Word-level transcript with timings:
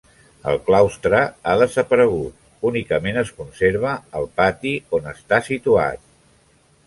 El 0.51 0.55
claustre 0.69 1.19
ha 1.49 1.53
desaparegut, 1.63 2.39
únicament 2.71 3.21
es 3.23 3.31
conserva 3.41 3.93
el 4.21 4.27
pati 4.41 4.75
on 4.99 5.11
està 5.13 5.41
situat. 5.51 6.05